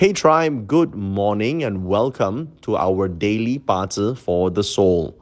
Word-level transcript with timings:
Hey 0.00 0.14
Tribe, 0.14 0.66
good 0.66 0.94
morning 0.94 1.62
and 1.62 1.84
welcome 1.84 2.56
to 2.62 2.74
our 2.74 3.06
daily 3.06 3.58
Bazi 3.58 4.16
for 4.16 4.50
the 4.50 4.64
soul. 4.64 5.14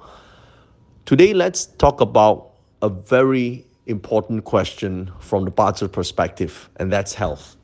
Today, 1.05 1.35
let's 1.35 1.67
talk 1.67 2.01
about 2.01 2.53
a 2.81 2.89
very 2.89 3.67
important 3.87 4.45
question 4.45 5.11
from 5.19 5.47
the 5.47 5.51
Bazi 5.51 5.91
perspective, 5.91 6.71
and 6.77 6.93
that's 6.93 7.13
health. 7.13 7.57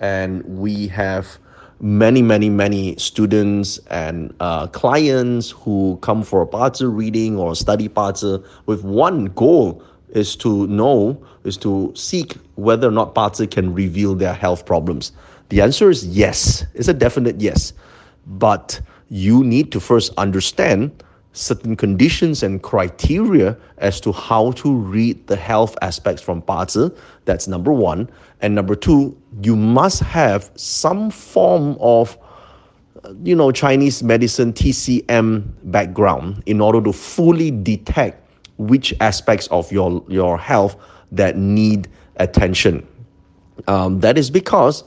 And 0.00 0.42
we 0.58 0.88
have 0.88 1.38
many, 1.80 2.22
many, 2.22 2.50
many 2.50 2.96
students 2.96 3.78
and 3.86 4.34
uh, 4.40 4.66
clients 4.66 5.50
who 5.50 5.96
come 6.02 6.24
for 6.24 6.42
a 6.42 6.46
Bazi 6.48 6.92
reading 6.92 7.38
or 7.38 7.54
study 7.54 7.88
Bazi 7.88 8.44
with 8.66 8.82
one 8.82 9.26
goal 9.26 9.80
is 10.08 10.34
to 10.34 10.66
know, 10.66 11.24
is 11.44 11.56
to 11.58 11.92
seek 11.94 12.34
whether 12.56 12.88
or 12.88 12.90
not 12.90 13.14
Bazi 13.14 13.48
can 13.48 13.74
reveal 13.74 14.16
their 14.16 14.34
health 14.34 14.66
problems. 14.66 15.12
The 15.48 15.60
answer 15.60 15.90
is 15.90 16.06
yes. 16.06 16.66
It's 16.74 16.88
a 16.88 16.94
definite 16.94 17.40
yes. 17.40 17.72
But 18.26 18.80
you 19.08 19.42
need 19.42 19.72
to 19.72 19.80
first 19.80 20.12
understand 20.18 21.02
certain 21.32 21.76
conditions 21.76 22.42
and 22.42 22.62
criteria 22.62 23.56
as 23.78 24.00
to 24.00 24.12
how 24.12 24.50
to 24.52 24.74
read 24.74 25.26
the 25.28 25.36
health 25.36 25.76
aspects 25.82 26.20
from 26.20 26.42
Bazi. 26.42 26.94
That's 27.24 27.46
number 27.48 27.72
one. 27.72 28.10
And 28.40 28.54
number 28.54 28.74
two, 28.74 29.16
you 29.42 29.56
must 29.56 30.00
have 30.00 30.50
some 30.56 31.10
form 31.10 31.76
of 31.80 32.18
you 33.22 33.34
know 33.34 33.52
Chinese 33.52 34.02
medicine 34.02 34.52
TCM 34.52 35.48
background 35.64 36.42
in 36.46 36.60
order 36.60 36.82
to 36.82 36.92
fully 36.92 37.50
detect 37.50 38.22
which 38.58 38.92
aspects 39.00 39.46
of 39.48 39.70
your 39.70 40.04
your 40.08 40.36
health 40.36 40.76
that 41.12 41.36
need 41.36 41.88
attention. 42.16 42.86
Um, 43.66 44.00
that 44.00 44.18
is 44.18 44.30
because 44.30 44.84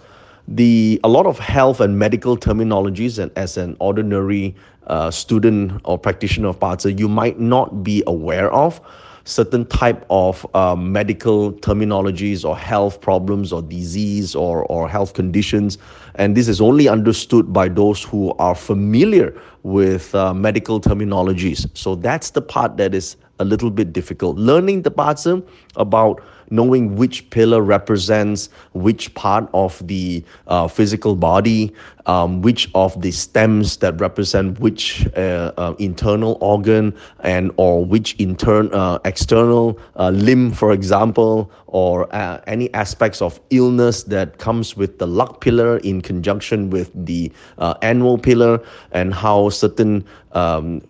the 0.56 1.00
a 1.04 1.10
lot 1.10 1.26
of 1.26 1.40
health 1.40 1.80
and 1.80 1.98
medical 1.98 2.38
terminologies 2.38 3.20
and 3.20 3.32
as 3.36 3.58
an 3.58 3.76
ordinary 3.80 4.56
uh, 4.88 5.12
student 5.12 5.80
or 5.86 5.98
practitioner 5.98 6.50
of 6.50 6.60
Bazi, 6.60 6.98
you 6.98 7.08
might 7.08 7.40
not 7.40 7.84
be 7.84 8.04
aware 8.08 8.52
of 8.52 8.82
certain 9.24 9.66
type 9.66 10.06
of 10.10 10.46
uh, 10.56 10.76
medical 10.76 11.54
terminologies 11.54 12.44
or 12.44 12.58
health 12.58 13.00
problems 13.02 13.54
or 13.54 13.62
disease 13.62 14.36
or, 14.36 14.66
or 14.66 14.90
health 14.90 15.14
conditions. 15.14 15.78
And 16.16 16.36
this 16.36 16.48
is 16.48 16.60
only 16.60 16.88
understood 16.88 17.54
by 17.54 17.70
those 17.70 18.04
who 18.04 18.34
are 18.40 18.56
familiar 18.56 19.40
with 19.64 20.14
uh, 20.16 20.34
medical 20.34 20.82
terminologies. 20.82 21.70
So 21.78 21.96
that's 21.96 22.32
the 22.32 22.42
part 22.42 22.78
that 22.78 22.96
is 22.96 23.16
a 23.40 23.46
little 23.46 23.72
bit 23.72 23.94
difficult. 23.94 24.38
Learning 24.38 24.82
the 24.82 24.92
Bazi 24.92 25.46
about 25.76 26.22
knowing 26.52 26.96
which 26.96 27.30
pillar 27.30 27.62
represents 27.62 28.50
which 28.74 29.14
part 29.16 29.50
of 29.54 29.86
the 29.88 30.24
uh, 30.48 30.68
physical 30.68 31.16
body, 31.16 31.74
um, 32.06 32.42
which 32.42 32.70
of 32.74 33.00
the 33.02 33.12
stems 33.12 33.78
that 33.78 34.00
represent 34.00 34.60
which 34.60 35.08
uh, 35.16 35.52
uh, 35.58 35.76
internal 35.80 36.38
organ 36.42 36.96
and 37.22 37.52
or 37.58 37.86
which 37.86 38.16
intern 38.20 38.74
uh, 38.74 39.00
external 39.06 39.80
uh, 39.96 40.10
limb, 40.10 40.52
for 40.52 40.72
example, 40.72 41.52
or 41.68 42.14
uh, 42.14 42.42
any 42.48 42.74
aspects 42.74 43.22
of 43.22 43.40
illness 43.50 44.04
that 44.04 44.38
comes 44.40 44.76
with 44.76 45.00
the 45.00 45.08
luck 45.08 45.42
pillar 45.42 45.78
in 45.78 46.02
conjunction 46.02 46.70
with 46.70 46.92
the 46.94 47.32
annual 47.82 48.18
pillar, 48.18 48.62
and 48.92 49.14
how 49.14 49.50
certain 49.50 50.04
um, 50.34 50.82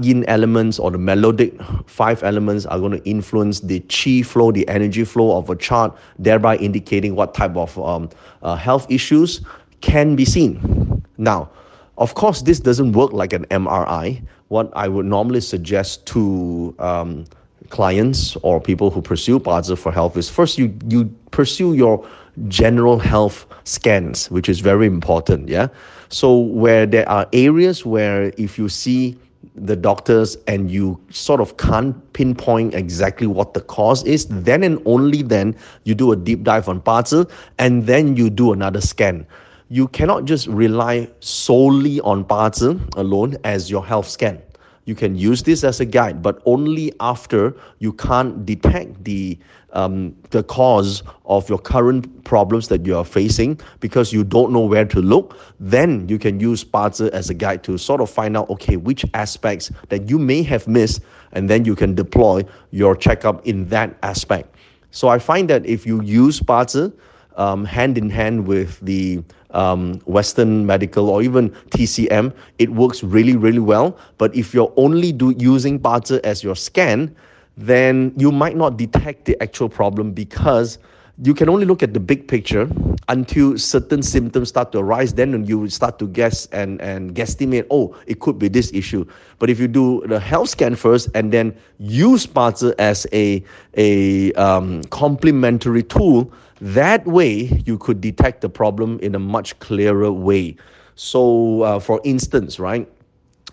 yin 0.00 0.24
elements 0.26 0.78
or 0.78 0.90
the 0.90 0.98
melodic 0.98 1.60
five 1.86 2.22
elements 2.22 2.64
are 2.66 2.78
going 2.78 2.92
to 2.92 3.08
influence 3.08 3.60
the 3.60 3.80
chi 3.80 4.22
flow, 4.22 4.52
the 4.52 4.66
energy 4.68 4.93
flow 5.02 5.36
of 5.36 5.50
a 5.50 5.56
chart, 5.56 5.96
thereby 6.20 6.56
indicating 6.58 7.16
what 7.16 7.34
type 7.34 7.56
of 7.56 7.76
um, 7.80 8.08
uh, 8.42 8.54
health 8.54 8.86
issues 8.88 9.40
can 9.80 10.14
be 10.14 10.24
seen. 10.24 11.02
Now, 11.18 11.50
of 11.98 12.14
course, 12.14 12.42
this 12.42 12.60
doesn't 12.60 12.92
work 12.92 13.12
like 13.12 13.32
an 13.32 13.44
MRI. 13.46 14.22
What 14.48 14.70
I 14.76 14.86
would 14.86 15.06
normally 15.06 15.40
suggest 15.40 16.06
to 16.06 16.74
um, 16.78 17.24
clients 17.70 18.36
or 18.42 18.60
people 18.60 18.90
who 18.90 19.02
pursue 19.02 19.40
Bazi 19.40 19.76
for 19.76 19.90
health 19.90 20.16
is 20.16 20.28
first 20.28 20.58
you 20.58 20.76
you 20.88 21.06
pursue 21.30 21.74
your 21.74 22.06
general 22.48 22.98
health 22.98 23.46
scans, 23.64 24.30
which 24.30 24.48
is 24.48 24.60
very 24.60 24.86
important. 24.86 25.48
Yeah. 25.48 25.68
So 26.08 26.36
where 26.38 26.86
there 26.86 27.08
are 27.08 27.26
areas 27.32 27.84
where 27.84 28.32
if 28.36 28.58
you 28.58 28.68
see 28.68 29.18
the 29.54 29.76
doctors 29.76 30.36
and 30.46 30.70
you 30.70 31.00
sort 31.10 31.40
of 31.40 31.56
can't 31.56 32.12
pinpoint 32.12 32.74
exactly 32.74 33.26
what 33.26 33.54
the 33.54 33.60
cause 33.60 34.02
is, 34.04 34.26
then 34.26 34.62
and 34.62 34.80
only 34.84 35.22
then 35.22 35.56
you 35.84 35.94
do 35.94 36.12
a 36.12 36.16
deep 36.16 36.42
dive 36.42 36.68
on 36.68 36.80
Bazi 36.80 37.30
and 37.58 37.86
then 37.86 38.16
you 38.16 38.30
do 38.30 38.52
another 38.52 38.80
scan. 38.80 39.26
You 39.68 39.88
cannot 39.88 40.24
just 40.24 40.46
rely 40.46 41.10
solely 41.20 42.00
on 42.00 42.24
Bazi 42.24 42.78
alone 42.96 43.36
as 43.44 43.70
your 43.70 43.84
health 43.84 44.08
scan. 44.08 44.42
You 44.84 44.94
can 44.94 45.14
use 45.14 45.42
this 45.42 45.64
as 45.64 45.80
a 45.80 45.84
guide, 45.84 46.22
but 46.22 46.42
only 46.44 46.92
after 47.00 47.56
you 47.78 47.92
can't 47.92 48.44
detect 48.44 49.04
the 49.04 49.38
um, 49.72 50.14
the 50.30 50.44
cause 50.44 51.02
of 51.24 51.48
your 51.48 51.58
current 51.58 52.22
problems 52.22 52.68
that 52.68 52.86
you 52.86 52.96
are 52.96 53.04
facing 53.04 53.58
because 53.80 54.12
you 54.12 54.22
don't 54.22 54.52
know 54.52 54.60
where 54.60 54.84
to 54.84 55.00
look. 55.00 55.36
Then 55.58 56.08
you 56.08 56.18
can 56.18 56.38
use 56.38 56.62
Bazi 56.64 57.08
as 57.10 57.28
a 57.28 57.34
guide 57.34 57.64
to 57.64 57.76
sort 57.76 58.00
of 58.00 58.08
find 58.08 58.36
out 58.36 58.48
okay 58.50 58.76
which 58.76 59.04
aspects 59.14 59.72
that 59.88 60.08
you 60.08 60.18
may 60.18 60.42
have 60.44 60.68
missed, 60.68 61.02
and 61.32 61.50
then 61.50 61.64
you 61.64 61.74
can 61.74 61.94
deploy 61.94 62.44
your 62.70 62.94
checkup 62.94 63.44
in 63.46 63.68
that 63.68 63.96
aspect. 64.02 64.54
So 64.90 65.08
I 65.08 65.18
find 65.18 65.50
that 65.50 65.66
if 65.66 65.86
you 65.86 66.00
use 66.02 66.38
Bazi 66.40 66.92
um, 67.36 67.64
hand 67.64 67.98
in 67.98 68.10
hand 68.10 68.46
with 68.46 68.78
the 68.80 69.24
um, 69.54 70.00
Western 70.04 70.66
medical 70.66 71.08
or 71.08 71.22
even 71.22 71.50
TCM, 71.70 72.34
it 72.58 72.70
works 72.70 73.02
really, 73.02 73.36
really 73.36 73.58
well. 73.58 73.96
But 74.18 74.34
if 74.34 74.52
you're 74.52 74.72
only 74.76 75.12
do, 75.12 75.34
using 75.38 75.78
Bazi 75.78 76.20
as 76.20 76.44
your 76.44 76.56
scan, 76.56 77.14
then 77.56 78.12
you 78.16 78.32
might 78.32 78.56
not 78.56 78.76
detect 78.76 79.24
the 79.24 79.40
actual 79.42 79.68
problem 79.68 80.12
because 80.12 80.78
you 81.22 81.32
can 81.32 81.48
only 81.48 81.64
look 81.64 81.82
at 81.82 81.94
the 81.94 82.00
big 82.00 82.26
picture 82.26 82.68
until 83.08 83.56
certain 83.56 84.02
symptoms 84.02 84.48
start 84.48 84.72
to 84.72 84.78
arise. 84.78 85.14
Then 85.14 85.44
you 85.46 85.68
start 85.68 85.98
to 86.00 86.08
guess 86.08 86.46
and, 86.46 86.80
and 86.80 87.14
guesstimate, 87.14 87.66
oh, 87.70 87.96
it 88.06 88.18
could 88.18 88.38
be 88.38 88.48
this 88.48 88.72
issue. 88.72 89.06
But 89.38 89.48
if 89.48 89.60
you 89.60 89.68
do 89.68 90.02
the 90.06 90.18
health 90.18 90.48
scan 90.48 90.74
first 90.74 91.08
and 91.14 91.32
then 91.32 91.56
use 91.78 92.26
Bazi 92.26 92.74
as 92.78 93.06
a, 93.12 93.44
a 93.76 94.32
um, 94.32 94.82
complementary 94.84 95.84
tool, 95.84 96.32
that 96.60 97.06
way 97.06 97.62
you 97.66 97.78
could 97.78 98.00
detect 98.00 98.40
the 98.40 98.48
problem 98.48 98.98
in 99.00 99.14
a 99.14 99.18
much 99.18 99.58
clearer 99.58 100.12
way. 100.12 100.56
So, 100.94 101.62
uh, 101.62 101.80
for 101.80 102.00
instance, 102.04 102.58
right, 102.58 102.88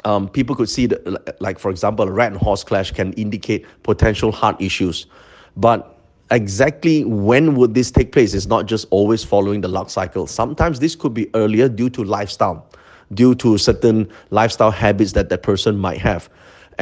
um, 0.05 0.29
people 0.29 0.55
could 0.55 0.69
see 0.69 0.85
that, 0.87 1.41
like 1.41 1.59
for 1.59 1.71
example, 1.71 2.07
a 2.07 2.11
rat 2.11 2.31
and 2.31 2.41
horse 2.41 2.63
clash 2.63 2.91
can 2.91 3.13
indicate 3.13 3.65
potential 3.83 4.31
heart 4.31 4.59
issues, 4.61 5.07
but 5.57 5.99
exactly 6.31 7.03
when 7.03 7.55
would 7.55 7.73
this 7.73 7.91
take 7.91 8.11
place 8.11 8.33
It's 8.33 8.45
not 8.45 8.65
just 8.65 8.87
always 8.89 9.23
following 9.23 9.61
the 9.61 9.67
luck 9.67 9.89
cycle. 9.89 10.27
Sometimes 10.27 10.79
this 10.79 10.95
could 10.95 11.13
be 11.13 11.29
earlier 11.35 11.67
due 11.67 11.89
to 11.91 12.03
lifestyle, 12.03 12.67
due 13.13 13.35
to 13.35 13.57
certain 13.57 14.09
lifestyle 14.29 14.71
habits 14.71 15.11
that 15.13 15.29
that 15.29 15.43
person 15.43 15.77
might 15.77 15.99
have. 15.99 16.29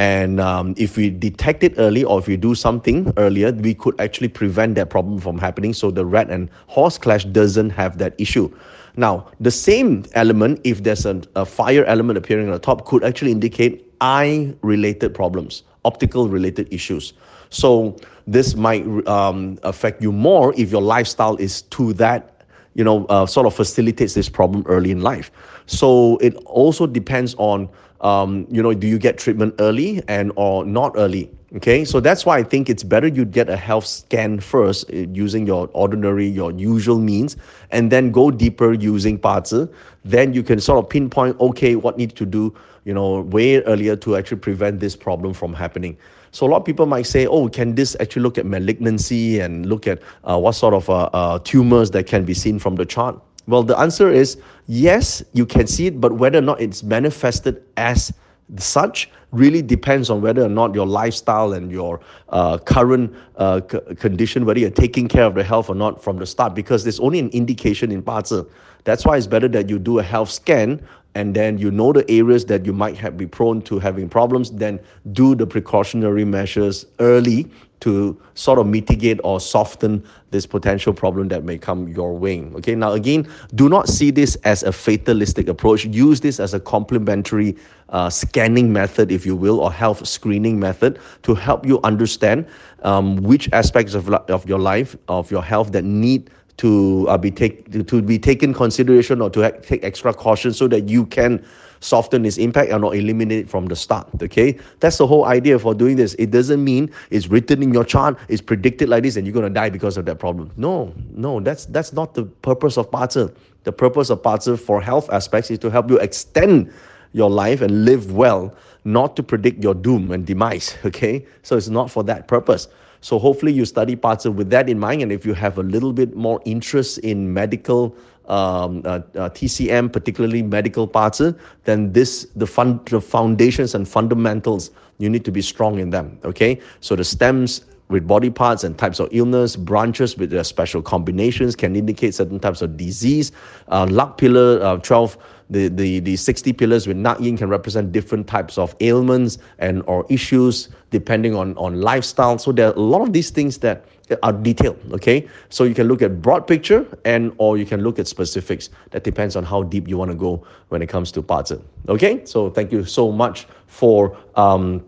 And 0.00 0.40
um, 0.40 0.72
if 0.78 0.96
we 0.96 1.10
detect 1.10 1.62
it 1.62 1.74
early 1.76 2.04
or 2.04 2.18
if 2.20 2.26
we 2.26 2.38
do 2.38 2.54
something 2.54 3.12
earlier, 3.18 3.52
we 3.52 3.74
could 3.74 4.00
actually 4.00 4.28
prevent 4.28 4.74
that 4.76 4.88
problem 4.88 5.18
from 5.20 5.36
happening. 5.36 5.74
So 5.74 5.90
the 5.90 6.06
rat 6.06 6.30
and 6.30 6.48
horse 6.68 6.96
clash 6.96 7.26
doesn't 7.26 7.68
have 7.68 7.98
that 7.98 8.14
issue. 8.16 8.50
Now, 8.96 9.28
the 9.40 9.50
same 9.50 10.06
element, 10.14 10.62
if 10.64 10.82
there's 10.82 11.04
a, 11.04 11.20
a 11.36 11.44
fire 11.44 11.84
element 11.84 12.16
appearing 12.16 12.46
on 12.46 12.52
the 12.52 12.58
top, 12.58 12.86
could 12.86 13.04
actually 13.04 13.30
indicate 13.30 13.92
eye 14.00 14.54
related 14.62 15.14
problems, 15.14 15.64
optical 15.84 16.30
related 16.30 16.72
issues. 16.72 17.12
So 17.50 17.94
this 18.26 18.54
might 18.54 18.86
um, 19.06 19.58
affect 19.64 20.00
you 20.00 20.12
more 20.12 20.54
if 20.56 20.70
your 20.70 20.80
lifestyle 20.80 21.36
is 21.36 21.60
to 21.76 21.92
that, 21.94 22.46
you 22.72 22.84
know, 22.84 23.04
uh, 23.10 23.26
sort 23.26 23.46
of 23.46 23.54
facilitates 23.54 24.14
this 24.14 24.30
problem 24.30 24.64
early 24.66 24.92
in 24.92 25.02
life. 25.02 25.30
So 25.66 26.16
it 26.22 26.36
also 26.46 26.86
depends 26.86 27.34
on, 27.36 27.68
um, 28.00 28.46
you 28.50 28.62
know, 28.62 28.72
do 28.72 28.86
you 28.86 28.98
get 28.98 29.18
treatment 29.18 29.54
early 29.58 30.02
and 30.08 30.32
or 30.36 30.64
not 30.64 30.92
early? 30.96 31.30
Okay, 31.56 31.84
so 31.84 31.98
that's 31.98 32.24
why 32.24 32.38
I 32.38 32.44
think 32.44 32.70
it's 32.70 32.84
better 32.84 33.08
you 33.08 33.24
get 33.24 33.48
a 33.50 33.56
health 33.56 33.84
scan 33.84 34.38
first 34.38 34.88
uh, 34.90 34.98
using 35.12 35.46
your 35.48 35.68
ordinary, 35.72 36.28
your 36.28 36.52
usual 36.52 37.00
means, 37.00 37.36
and 37.72 37.90
then 37.90 38.12
go 38.12 38.30
deeper 38.30 38.72
using 38.72 39.18
Bazi. 39.18 39.68
Then 40.04 40.32
you 40.32 40.44
can 40.44 40.60
sort 40.60 40.78
of 40.78 40.88
pinpoint, 40.88 41.40
okay, 41.40 41.74
what 41.74 41.98
needs 41.98 42.14
to 42.14 42.24
do, 42.24 42.54
you 42.84 42.94
know, 42.94 43.22
way 43.22 43.60
earlier 43.62 43.96
to 43.96 44.16
actually 44.16 44.38
prevent 44.38 44.78
this 44.78 44.94
problem 44.94 45.34
from 45.34 45.52
happening. 45.52 45.96
So 46.30 46.46
a 46.46 46.48
lot 46.48 46.58
of 46.58 46.64
people 46.64 46.86
might 46.86 47.06
say, 47.06 47.26
oh, 47.26 47.48
can 47.48 47.74
this 47.74 47.96
actually 47.98 48.22
look 48.22 48.38
at 48.38 48.46
malignancy 48.46 49.40
and 49.40 49.66
look 49.66 49.88
at 49.88 50.00
uh, 50.22 50.38
what 50.38 50.52
sort 50.52 50.74
of 50.74 50.88
uh, 50.88 51.10
uh, 51.12 51.40
tumors 51.40 51.90
that 51.90 52.06
can 52.06 52.24
be 52.24 52.34
seen 52.34 52.60
from 52.60 52.76
the 52.76 52.86
chart? 52.86 53.20
Well, 53.50 53.64
the 53.64 53.76
answer 53.78 54.08
is 54.10 54.38
yes, 54.66 55.22
you 55.32 55.44
can 55.44 55.66
see 55.66 55.88
it, 55.88 56.00
but 56.00 56.12
whether 56.12 56.38
or 56.38 56.42
not 56.42 56.60
it's 56.60 56.82
manifested 56.84 57.62
as 57.76 58.12
such 58.56 59.10
really 59.32 59.62
depends 59.62 60.10
on 60.10 60.20
whether 60.22 60.44
or 60.44 60.48
not 60.48 60.74
your 60.74 60.86
lifestyle 60.86 61.52
and 61.52 61.70
your 61.70 62.00
uh, 62.30 62.58
current 62.58 63.14
uh, 63.36 63.60
c- 63.70 63.94
condition, 63.96 64.44
whether 64.44 64.58
you're 64.60 64.70
taking 64.70 65.08
care 65.08 65.24
of 65.24 65.34
the 65.34 65.44
health 65.44 65.68
or 65.68 65.74
not 65.74 66.02
from 66.02 66.16
the 66.18 66.26
start, 66.26 66.54
because 66.54 66.84
there's 66.84 67.00
only 67.00 67.18
an 67.18 67.28
indication 67.30 67.92
in 67.92 68.02
Bazi. 68.02 68.48
That's 68.84 69.04
why 69.04 69.16
it's 69.16 69.26
better 69.26 69.48
that 69.48 69.68
you 69.68 69.78
do 69.78 69.98
a 69.98 70.02
health 70.02 70.30
scan 70.30 70.86
and 71.14 71.34
then 71.34 71.58
you 71.58 71.70
know 71.70 71.92
the 71.92 72.08
areas 72.10 72.44
that 72.46 72.64
you 72.64 72.72
might 72.72 72.96
have 72.98 73.16
be 73.16 73.26
prone 73.26 73.62
to 73.62 73.78
having 73.78 74.08
problems, 74.08 74.50
then 74.50 74.80
do 75.12 75.34
the 75.34 75.46
precautionary 75.46 76.24
measures 76.24 76.86
early 76.98 77.50
to 77.80 78.20
sort 78.34 78.58
of 78.58 78.66
mitigate 78.66 79.18
or 79.24 79.40
soften 79.40 80.04
this 80.30 80.46
potential 80.46 80.92
problem 80.92 81.28
that 81.28 81.44
may 81.44 81.58
come 81.58 81.88
your 81.88 82.16
way. 82.16 82.42
Okay, 82.56 82.74
now 82.74 82.92
again, 82.92 83.26
do 83.54 83.68
not 83.68 83.88
see 83.88 84.10
this 84.10 84.36
as 84.36 84.62
a 84.62 84.70
fatalistic 84.70 85.48
approach. 85.48 85.86
Use 85.86 86.20
this 86.20 86.38
as 86.38 86.54
a 86.54 86.60
complementary 86.60 87.56
uh, 87.88 88.10
scanning 88.10 88.72
method, 88.72 89.10
if 89.10 89.26
you 89.26 89.34
will, 89.34 89.60
or 89.60 89.72
health 89.72 90.06
screening 90.06 90.60
method 90.60 90.98
to 91.22 91.34
help 91.34 91.66
you 91.66 91.80
understand 91.82 92.46
um, 92.82 93.16
which 93.16 93.50
aspects 93.52 93.94
of, 93.94 94.08
of 94.10 94.48
your 94.48 94.58
life, 94.58 94.96
of 95.08 95.30
your 95.30 95.42
health 95.42 95.72
that 95.72 95.84
need 95.84 96.30
to 96.60 97.06
uh, 97.08 97.16
be 97.16 97.30
take 97.30 97.70
to, 97.72 97.82
to 97.82 98.02
be 98.02 98.18
taken 98.18 98.52
consideration 98.52 99.22
or 99.22 99.30
to 99.30 99.42
ha- 99.42 99.58
take 99.62 99.82
extra 99.82 100.12
caution 100.12 100.52
so 100.52 100.68
that 100.68 100.90
you 100.90 101.06
can 101.06 101.42
soften 101.80 102.26
its 102.26 102.36
impact 102.36 102.70
and 102.70 102.82
not 102.82 102.94
eliminate 102.94 103.38
it 103.38 103.48
from 103.48 103.64
the 103.64 103.74
start. 103.74 104.06
Okay, 104.22 104.58
that's 104.78 104.98
the 104.98 105.06
whole 105.06 105.24
idea 105.24 105.58
for 105.58 105.74
doing 105.74 105.96
this. 105.96 106.12
It 106.18 106.30
doesn't 106.30 106.62
mean 106.62 106.90
it's 107.08 107.28
written 107.28 107.62
in 107.62 107.72
your 107.72 107.84
chart, 107.84 108.18
it's 108.28 108.42
predicted 108.42 108.90
like 108.90 109.04
this, 109.04 109.16
and 109.16 109.26
you're 109.26 109.32
gonna 109.32 109.48
die 109.48 109.70
because 109.70 109.96
of 109.96 110.04
that 110.04 110.18
problem. 110.18 110.50
No, 110.58 110.94
no, 111.12 111.40
that's 111.40 111.64
that's 111.64 111.94
not 111.94 112.12
the 112.12 112.24
purpose 112.24 112.76
of 112.76 112.90
Bazi. 112.90 113.34
The 113.64 113.72
purpose 113.72 114.10
of 114.10 114.20
Bazi 114.20 114.60
for 114.60 114.82
health 114.82 115.08
aspects 115.10 115.50
is 115.50 115.58
to 115.60 115.70
help 115.70 115.88
you 115.88 115.98
extend 115.98 116.70
your 117.14 117.30
life 117.30 117.62
and 117.62 117.86
live 117.86 118.12
well, 118.12 118.54
not 118.84 119.16
to 119.16 119.22
predict 119.22 119.64
your 119.64 119.74
doom 119.74 120.12
and 120.12 120.26
demise. 120.26 120.76
Okay, 120.84 121.24
so 121.42 121.56
it's 121.56 121.68
not 121.68 121.90
for 121.90 122.04
that 122.04 122.28
purpose. 122.28 122.68
So 123.00 123.18
hopefully 123.18 123.52
you 123.52 123.64
study 123.64 123.96
Bazi 123.96 124.32
with 124.32 124.50
that 124.50 124.68
in 124.68 124.78
mind. 124.78 125.02
And 125.02 125.12
if 125.12 125.24
you 125.24 125.34
have 125.34 125.58
a 125.58 125.62
little 125.62 125.92
bit 125.92 126.14
more 126.14 126.40
interest 126.44 126.98
in 126.98 127.32
medical 127.32 127.96
um, 128.26 128.82
uh, 128.84 129.00
uh, 129.16 129.30
TCM, 129.30 129.92
particularly 129.92 130.42
medical 130.42 130.86
Bazi, 130.86 131.34
uh, 131.34 131.38
then 131.64 131.92
this 131.92 132.26
the, 132.36 132.46
fund, 132.46 132.86
the 132.86 133.00
foundations 133.00 133.74
and 133.74 133.88
fundamentals 133.88 134.70
you 134.98 135.08
need 135.08 135.24
to 135.24 135.32
be 135.32 135.42
strong 135.42 135.78
in 135.78 135.90
them. 135.90 136.18
Okay, 136.24 136.60
so 136.80 136.94
the 136.94 137.04
stems 137.04 137.64
with 137.88 138.06
body 138.06 138.30
parts 138.30 138.62
and 138.62 138.78
types 138.78 139.00
of 139.00 139.08
illness, 139.10 139.56
branches 139.56 140.16
with 140.16 140.30
their 140.30 140.44
special 140.44 140.80
combinations 140.80 141.56
can 141.56 141.74
indicate 141.74 142.14
certain 142.14 142.38
types 142.38 142.62
of 142.62 142.76
disease. 142.76 143.32
Uh, 143.68 143.86
luck 143.90 144.16
pillar 144.16 144.62
uh, 144.62 144.76
12 144.76 145.18
the, 145.50 145.68
the, 145.68 145.98
the 146.00 146.16
60 146.16 146.52
pillars 146.52 146.86
with 146.86 146.96
Na 146.96 147.16
Yin 147.18 147.36
can 147.36 147.48
represent 147.48 147.92
different 147.92 148.26
types 148.26 148.56
of 148.56 148.74
ailments 148.80 149.38
and 149.58 149.82
or 149.86 150.06
issues 150.08 150.68
depending 150.90 151.34
on, 151.34 151.56
on 151.56 151.80
lifestyle. 151.80 152.38
So 152.38 152.52
there 152.52 152.68
are 152.68 152.74
a 152.74 152.80
lot 152.80 153.02
of 153.02 153.12
these 153.12 153.30
things 153.30 153.58
that 153.58 153.84
are 154.22 154.32
detailed, 154.32 154.78
okay? 154.92 155.28
So 155.50 155.64
you 155.64 155.74
can 155.74 155.86
look 155.86 156.02
at 156.02 156.20
broad 156.20 156.46
picture 156.46 156.86
and 157.04 157.32
or 157.38 157.58
you 157.58 157.66
can 157.66 157.82
look 157.82 157.98
at 157.98 158.08
specifics. 158.08 158.70
That 158.90 159.04
depends 159.04 159.36
on 159.36 159.44
how 159.44 159.62
deep 159.62 159.88
you 159.88 159.98
want 159.98 160.10
to 160.10 160.16
go 160.16 160.44
when 160.68 160.82
it 160.82 160.88
comes 160.88 161.12
to 161.12 161.22
Bazi. 161.22 161.62
Okay? 161.88 162.24
So 162.24 162.50
thank 162.50 162.72
you 162.72 162.84
so 162.84 163.12
much 163.12 163.46
for 163.66 164.16
um, 164.34 164.84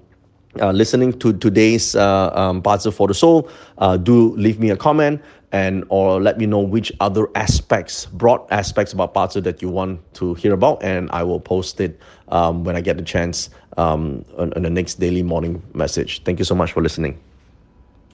uh, 0.61 0.70
listening 0.70 1.19
to 1.19 1.32
today's 1.32 1.97
uh, 1.97 2.31
um, 2.35 2.62
for 2.62 3.08
the 3.08 3.15
Soul, 3.15 3.49
uh, 3.79 3.97
do 3.97 4.37
leave 4.37 4.61
me 4.61 4.70
a 4.70 4.76
comment 4.76 5.23
and 5.52 5.84
or 5.90 6.20
let 6.20 6.38
me 6.38 6.46
know 6.46 6.60
which 6.60 6.90
other 7.00 7.28
aspects, 7.34 8.06
broad 8.06 8.40
aspects 8.50 8.93
about 8.93 9.14
Bazi 9.14 9.43
that 9.43 9.62
you 9.62 9.69
want 9.69 10.00
to 10.14 10.34
hear 10.34 10.54
about, 10.54 10.82
and 10.82 11.10
I 11.12 11.22
will 11.22 11.40
post 11.40 11.81
it 11.81 12.00
um, 12.28 12.64
when 12.64 12.75
I 12.75 12.81
get 12.81 12.96
the 12.96 13.02
chance 13.02 13.50
um, 13.76 14.25
on, 14.38 14.52
on 14.54 14.62
the 14.62 14.70
next 14.70 14.94
daily 14.94 15.22
morning 15.22 15.62
message. 15.75 16.25
Thank 16.25 16.38
you 16.38 16.44
so 16.44 16.54
much 16.54 16.72
for 16.72 16.82
listening. 16.82 17.20